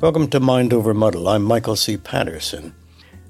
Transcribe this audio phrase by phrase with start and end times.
[0.00, 1.28] Welcome to Mind Over Muddle.
[1.28, 1.96] I'm Michael C.
[1.96, 2.72] Patterson.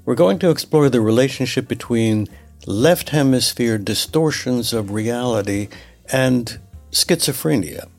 [0.05, 2.27] We're going to explore the relationship between
[2.67, 5.69] left hemisphere distortions of reality
[6.11, 6.59] and
[6.91, 7.89] schizophrenia.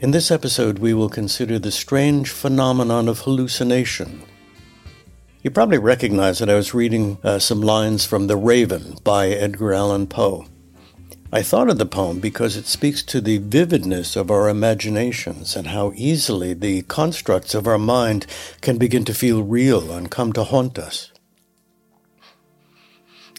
[0.00, 4.22] In this episode, we will consider the strange phenomenon of hallucination.
[5.42, 9.72] You probably recognize that I was reading uh, some lines from The Raven by Edgar
[9.72, 10.44] Allan Poe.
[11.34, 15.68] I thought of the poem because it speaks to the vividness of our imaginations and
[15.68, 18.26] how easily the constructs of our mind
[18.60, 21.10] can begin to feel real and come to haunt us.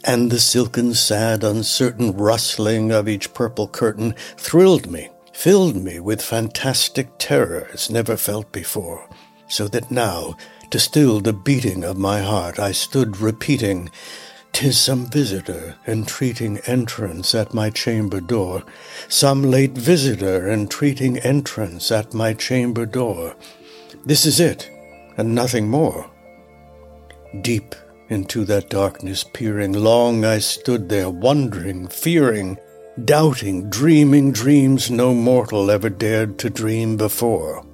[0.03, 6.19] And the silken, sad, uncertain rustling of each purple curtain thrilled me, filled me with
[6.19, 9.07] fantastic terrors never felt before,
[9.47, 10.35] so that now,
[10.71, 13.91] to still the beating of my heart, I stood repeating,
[14.53, 18.61] 'Tis some visitor entreating entrance at my chamber door,
[19.07, 23.35] some late visitor entreating entrance at my chamber door.
[24.05, 24.69] This is it,
[25.17, 26.09] and nothing more.
[27.41, 27.73] Deep
[28.09, 32.59] into that darkness peering, long I stood there, wondering, fearing,
[33.03, 37.65] doubting, dreaming dreams no mortal ever dared to dream before.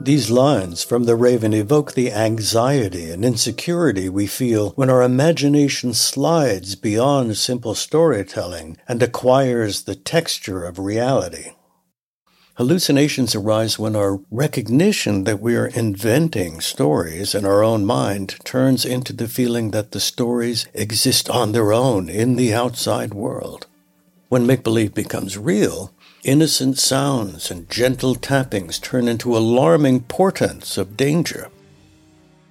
[0.00, 5.92] These lines from the Raven evoke the anxiety and insecurity we feel when our imagination
[5.92, 11.50] slides beyond simple storytelling and acquires the texture of reality.
[12.54, 18.84] Hallucinations arise when our recognition that we are inventing stories in our own mind turns
[18.84, 23.66] into the feeling that the stories exist on their own in the outside world.
[24.28, 25.92] When make believe becomes real,
[26.28, 31.48] Innocent sounds and gentle tappings turn into alarming portents of danger.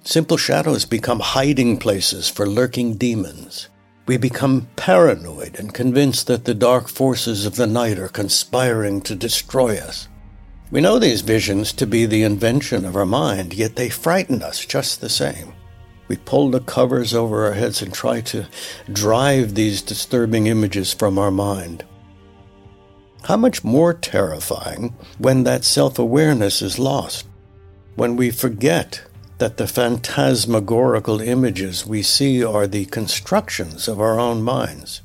[0.02, 3.68] Simple shadows become hiding places for lurking demons.
[4.06, 9.14] We become paranoid and convinced that the dark forces of the night are conspiring to
[9.14, 10.08] destroy us.
[10.72, 14.66] We know these visions to be the invention of our mind, yet they frighten us
[14.66, 15.52] just the same.
[16.08, 18.48] We pull the covers over our heads and try to
[18.92, 21.84] drive these disturbing images from our mind.
[23.24, 27.26] How much more terrifying when that self awareness is lost,
[27.96, 29.02] when we forget
[29.38, 35.02] that the phantasmagorical images we see are the constructions of our own minds.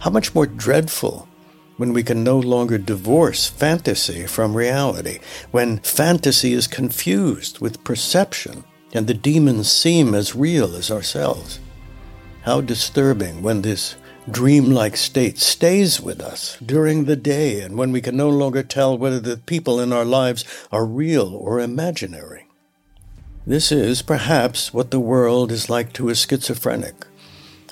[0.00, 1.28] How much more dreadful
[1.76, 5.18] when we can no longer divorce fantasy from reality,
[5.50, 11.58] when fantasy is confused with perception and the demons seem as real as ourselves.
[12.42, 13.96] How disturbing when this
[14.28, 18.96] dreamlike state stays with us during the day and when we can no longer tell
[18.96, 22.46] whether the people in our lives are real or imaginary.
[23.46, 27.06] This is perhaps what the world is like to a schizophrenic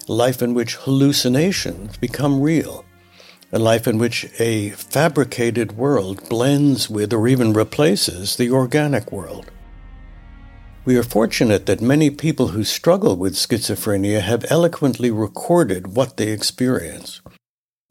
[0.09, 2.85] a life in which hallucinations become real,
[3.53, 9.51] a life in which a fabricated world blends with or even replaces the organic world.
[10.89, 16.29] We are fortunate that many people who struggle with schizophrenia have eloquently recorded what they
[16.29, 17.21] experience.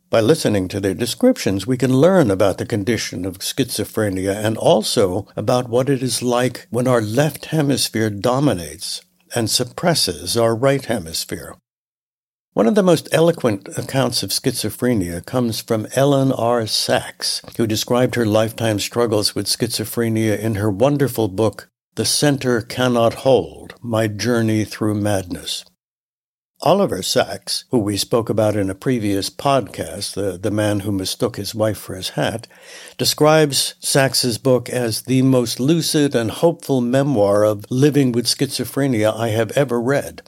[0.10, 5.28] By listening to their descriptions, we can learn about the condition of schizophrenia and also
[5.36, 9.02] about what it is like when our left hemisphere dominates
[9.36, 11.54] and suppresses our right hemisphere.
[12.54, 16.64] One of the most eloquent accounts of schizophrenia comes from Elyn R.
[16.64, 23.16] Saks, who described her lifetime struggles with schizophrenia in her wonderful book, the Center Cannot
[23.26, 25.66] Hold My Journey Through Madness.
[26.62, 31.38] Oliver Sacks, who we spoke about in a previous podcast, the, the man who mistook
[31.38, 32.46] his wife for his hat,
[33.00, 39.30] describes Saks's book as the most lucid and hopeful memoir of living with schizophrenia I
[39.30, 40.22] have ever read.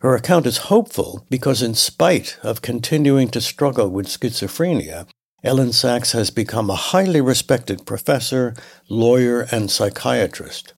[0.00, 5.06] Her account is hopeful because, in spite of continuing to struggle with schizophrenia,
[5.44, 8.54] Elyn Saks has become a highly respected professor,
[8.88, 10.72] lawyer, and psychiatrist.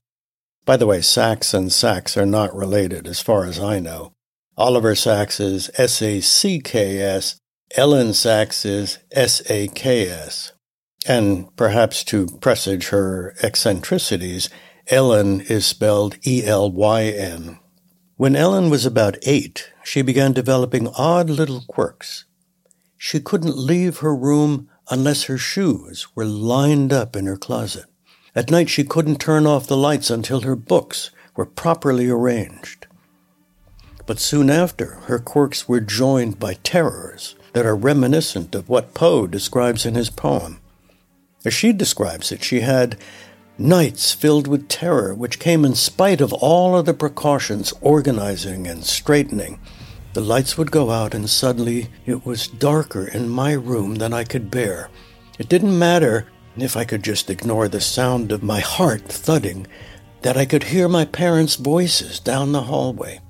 [0.69, 4.13] By the way, Sacks and Saks are not related as far as I know.
[4.55, 7.39] Oliver Sacks is S A C K S,
[7.75, 10.51] Elyn Saks is S A K S.
[11.07, 14.51] And perhaps to presage her eccentricities,
[14.91, 17.57] Elyn is spelled E L Y N.
[18.17, 22.25] When Elyn was about eight, she began developing odd little quirks.
[22.95, 27.88] She couldn't leave her room unless her shoes were lined up in her closet.
[28.35, 32.87] At night, she couldn't turn off the lights until her books were properly arranged.
[34.05, 39.27] But soon after, her quirks were joined by terrors that are reminiscent of what Poe
[39.27, 40.59] describes in his poem.
[41.45, 42.97] As she describes it, she had
[43.57, 49.59] nights filled with terror, which came in spite of all other precautions, organizing and straightening.
[50.13, 54.23] The lights would go out, and suddenly it was darker in my room than I
[54.23, 54.89] could bear.
[55.37, 56.27] It didn't matter
[56.61, 59.67] if I could just ignore the sound of my heart thudding,
[60.21, 63.21] that I could hear my parents' voices down the hallway.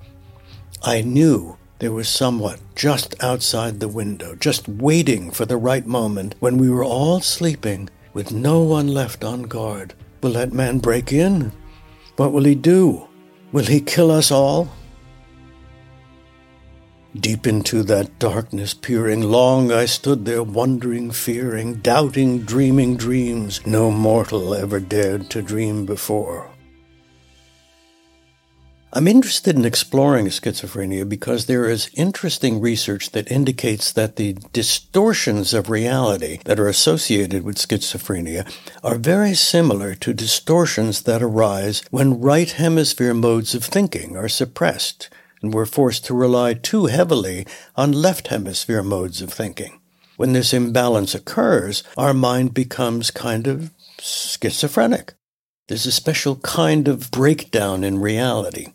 [0.83, 6.35] I knew there was someone just outside the window, just waiting for the right moment
[6.39, 9.93] when we were all sleeping with no one left on guard.
[10.21, 11.51] Will that man break in?
[12.17, 13.07] What will he do?
[13.51, 14.69] Will he kill us all?
[17.17, 23.89] Deep into that darkness peering, long I stood there wondering, fearing, doubting, dreaming dreams no
[23.89, 26.51] mortal ever dared to dream before.
[28.93, 35.53] I'm interested in exploring schizophrenia because there is interesting research that indicates that the distortions
[35.53, 38.51] of reality that are associated with schizophrenia
[38.83, 45.09] are very similar to distortions that arise when right hemisphere modes of thinking are suppressed
[45.41, 47.45] and we're forced to rely too heavily
[47.75, 49.79] on left hemisphere modes of thinking.
[50.17, 55.13] When this imbalance occurs, our mind becomes kind of schizophrenic.
[55.67, 58.73] There's a special kind of breakdown in reality.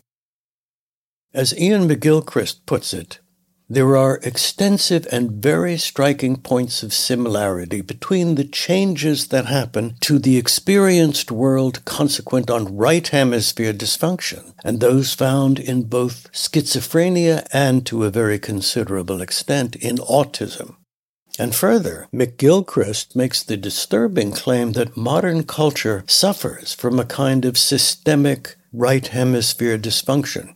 [1.33, 3.19] As Iain McGilchrist puts it,
[3.67, 10.19] there are extensive and very striking points of similarity between the changes that happen to
[10.19, 17.85] the experienced world consequent on right hemisphere dysfunction and those found in both schizophrenia and,
[17.87, 20.75] to a very considerable extent, in autism.
[21.39, 27.57] And further, McGilchrist makes the disturbing claim that modern culture suffers from a kind of
[27.57, 30.55] systemic right hemisphere dysfunction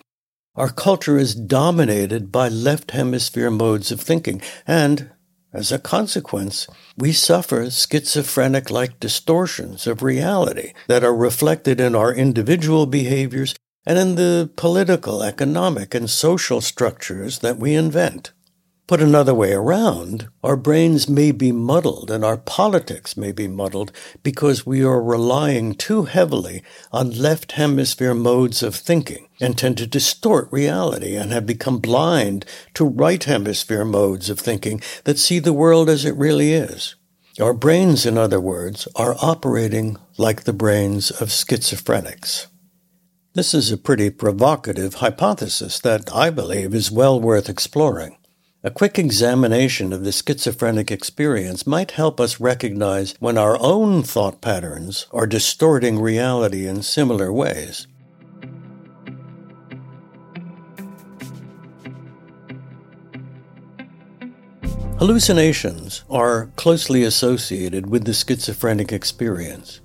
[0.60, 5.10] our culture is dominated by left hemisphere modes of thinking, and
[5.54, 6.68] as a consequence,
[6.98, 13.98] we suffer schizophrenic like distortions of reality that are reflected in our individual behaviors and
[13.98, 18.34] in the political, economic, and social structures that we invent.
[18.89, 23.91] Put another way around, our brains may be muddled and our politics may be muddled
[24.24, 29.86] because we are relying too heavily on left hemisphere modes of thinking and tend to
[29.86, 35.53] distort reality and have become blind to right hemisphere modes of thinking that see the
[35.53, 36.95] world as it really is.
[37.39, 42.47] Our brains, in other words, are operating like the brains of schizophrenics.
[43.36, 48.15] This is a pretty provocative hypothesis that I believe is well worth exploring.
[48.62, 54.42] A quick examination of the schizophrenic experience might help us recognize when our own thought
[54.42, 57.88] patterns are distorting reality in similar ways.
[64.98, 69.80] Hallucinations are closely associated with the schizophrenic experience.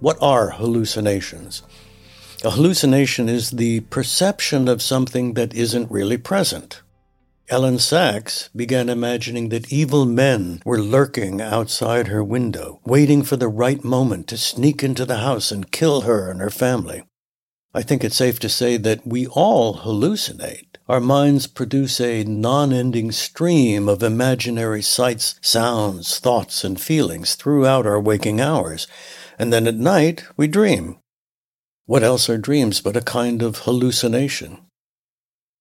[0.00, 1.62] What are hallucinations?
[2.44, 6.82] A hallucination is the perception of something that isn't really present.
[7.48, 13.46] Elyn Saks began imagining that evil men were lurking outside her window, waiting for the
[13.46, 17.04] right moment to sneak into the house and kill her and her family.
[17.72, 20.78] I think it's safe to say that we all hallucinate.
[20.88, 27.86] Our minds produce a non ending stream of imaginary sights, sounds, thoughts, and feelings throughout
[27.86, 28.88] our waking hours,
[29.38, 30.98] and then at night we dream.
[31.84, 34.65] What else are dreams but a kind of hallucination?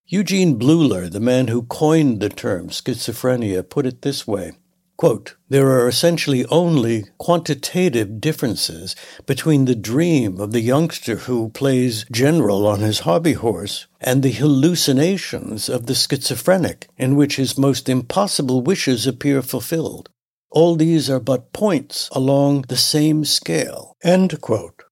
[0.07, 4.51] Eugene Bleuler, the man who coined the term schizophrenia, put it this way
[4.97, 8.95] quote, There are essentially only quantitative differences
[9.25, 14.31] between the dream of the youngster who plays general on his hobby horse and the
[14.31, 20.09] hallucinations of the schizophrenic, in which his most impossible wishes appear fulfilled.
[20.51, 23.97] All these are but points along the same scale.
[24.03, 24.85] End quote.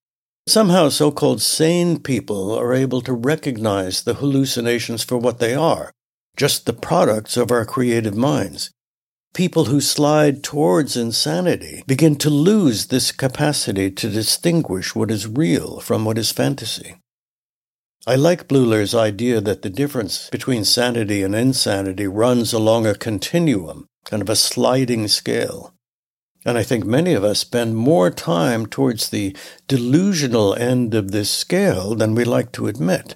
[0.48, 5.92] Somehow, so called sane people are able to recognize the hallucinations for what they are,
[6.36, 8.70] just the products of our creative minds.
[9.34, 15.80] People who slide towards insanity begin to lose this capacity to distinguish what is real
[15.80, 16.98] from what is fantasy.
[18.06, 23.88] I like Bleuler's idea that the difference between sanity and insanity runs along a continuum,
[24.04, 25.73] kind of a sliding scale.
[26.46, 29.36] And I think many of us spend more time towards the
[29.68, 33.16] delusional end of this scale than we like to admit.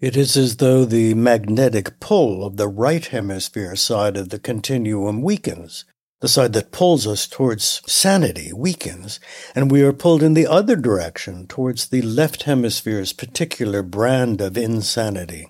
[0.00, 5.22] It is as though the magnetic pull of the right hemisphere side of the continuum
[5.22, 5.84] weakens.
[6.20, 9.20] The side that pulls us towards sanity weakens,
[9.54, 14.56] and we are pulled in the other direction towards the left hemisphere's particular brand of
[14.56, 15.48] insanity.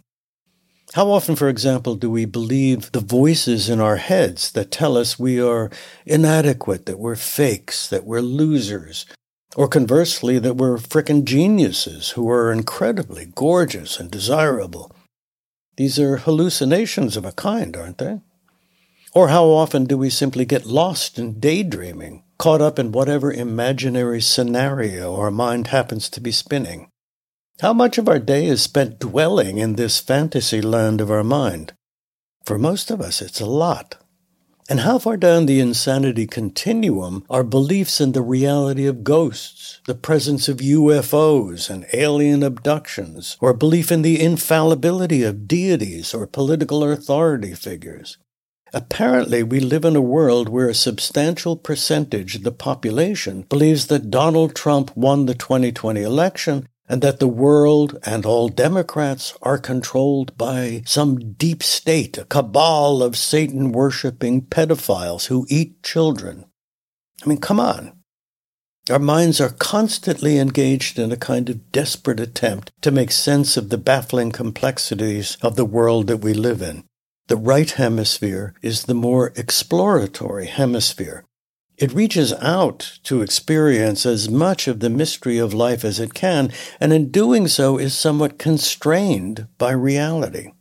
[0.95, 5.19] How often, for example, do we believe the voices in our heads that tell us
[5.19, 5.69] we are
[6.07, 9.05] inadequate, that we're fakes, that we're losers,
[9.57, 14.95] or conversely, that we're frickin' geniuses who are incredibly gorgeous and desirable?
[15.77, 18.21] These are hallucinations of a kind, aren't they?
[19.13, 24.21] Or how often do we simply get lost in daydreaming, caught up in whatever imaginary
[24.21, 26.89] scenario our mind happens to be spinning?
[27.61, 31.73] How much of our day is spent dwelling in this fantasy land of our mind?
[32.45, 33.97] For most of us, it's a lot.
[34.69, 39.95] And how far down the insanity continuum are beliefs in the reality of ghosts, the
[39.95, 46.83] presence of UFOs and alien abductions, or belief in the infallibility of deities or political
[46.83, 48.19] authority figures?
[48.73, 54.11] Apparently, we live in a world where a substantial percentage of the population believes that
[54.11, 60.37] Donald Trump won the 2020 election and that the world and all Democrats are controlled
[60.37, 66.45] by some deep state, a cabal of Satan worshipping pedophiles who eat children.
[67.25, 67.93] I mean, come on.
[68.91, 73.71] Our minds are constantly engaged in a kind of desperate attempt to make sense of
[73.71, 76.85] the baffling complexities of the world that we live in.
[77.29, 81.25] The right hemisphere is the more exploratory hemisphere.
[81.77, 86.53] It reaches out to experience as much of the mystery of life as it can,
[86.79, 90.53] and in doing so is somewhat constrained by reality.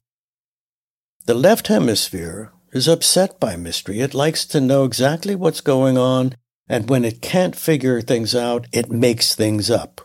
[1.26, 4.00] The left hemisphere is upset by mystery.
[4.00, 6.36] It likes to know exactly what's going on,
[6.68, 10.02] and when it can't figure things out, it makes things up.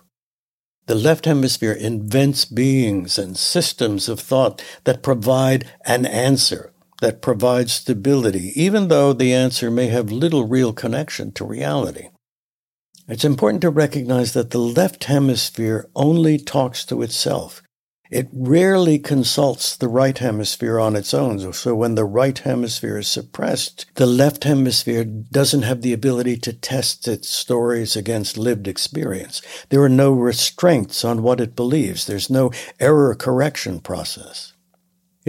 [0.86, 7.72] The left hemisphere invents beings and systems of thought that provide an answer, that provides
[7.72, 12.08] stability, even though the answer may have little real connection to reality.
[13.06, 17.62] It's important to recognize that the left hemisphere only talks to itself.
[18.10, 21.52] It rarely consults the right hemisphere on its own.
[21.52, 26.54] So when the right hemisphere is suppressed, the left hemisphere doesn't have the ability to
[26.54, 29.42] test its stories against lived experience.
[29.68, 32.06] There are no restraints on what it believes.
[32.06, 32.50] There's no
[32.80, 34.54] error correction process.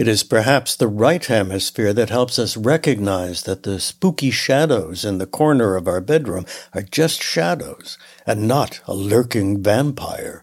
[0.00, 5.18] It is perhaps the right hemisphere that helps us recognize that the spooky shadows in
[5.18, 10.42] the corner of our bedroom are just shadows and not a lurking vampire.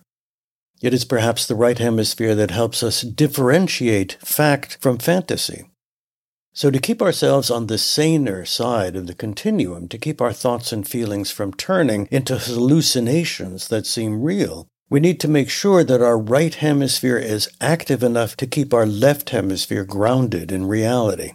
[0.83, 5.71] It is perhaps the right hemisphere that helps us differentiate fact from fantasy.
[6.53, 10.71] So, to keep ourselves on the saner side of the continuum, to keep our thoughts
[10.71, 16.01] and feelings from turning into hallucinations that seem real, we need to make sure that
[16.01, 21.33] our right hemisphere is active enough to keep our left hemisphere grounded in reality.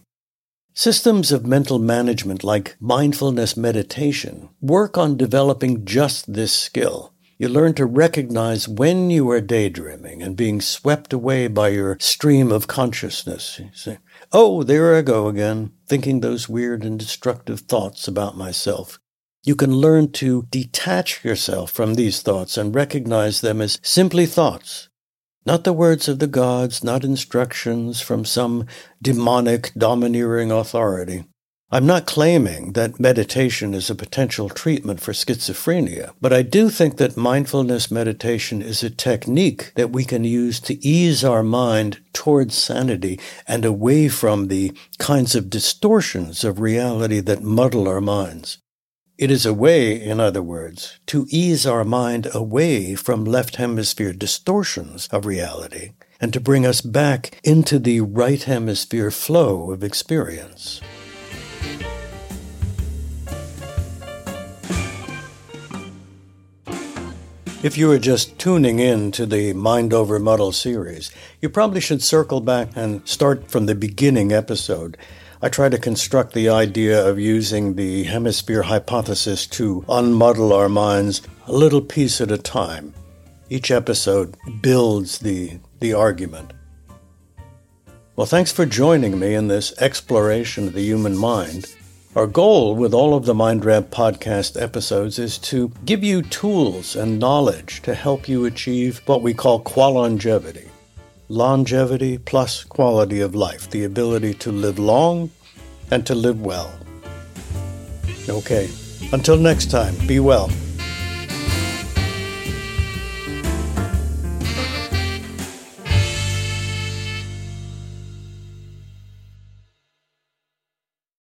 [0.75, 7.75] Systems of mental management like mindfulness meditation work on developing just this skill you learn
[7.75, 13.59] to recognize when you are daydreaming and being swept away by your stream of consciousness.
[13.59, 13.99] You say,
[14.31, 19.01] Oh, there I go again, thinking those weird and destructive thoughts about myself.
[19.45, 24.89] You can learn to detach yourself from these thoughts and recognize them as simply thoughts,
[25.45, 28.67] not the words of the gods, not instructions from some
[29.03, 31.25] demonic, domineering authority.
[31.73, 36.99] I'm not claiming that meditation is a potential treatment for schizophrenia, but I do think
[36.99, 42.55] that mindfulness meditation is a technique that we can use to ease our mind towards
[42.55, 43.19] sanity
[43.49, 48.59] and away from the kinds of distortions of reality that muddle our minds.
[49.23, 54.13] It is a way, in other words, to ease our mind away from left hemisphere
[54.13, 60.81] distortions of reality and to bring us back into the right hemisphere flow of experience.
[67.63, 72.03] If you are just tuning in to the Mind Over Muddle series, you probably should
[72.03, 74.97] circle back and start from the beginning episode.
[75.45, 81.21] I try to construct the idea of using the hemisphere hypothesis to unmuddle our minds
[81.49, 82.95] a little piece at a time.
[83.51, 86.53] Each episode builds the, the argument.
[88.15, 91.75] Well, thanks for joining me in this exploration of the human mind.
[92.15, 97.19] Our goal with all of the MindRamp podcast episodes is to give you tools and
[97.19, 100.69] knowledge to help you achieve what we call qualongevity.
[101.33, 105.31] Longevity plus quality of life, the ability to live long
[105.91, 106.71] and to live well.
[108.29, 108.69] Okay,
[109.15, 110.51] until next time, be well.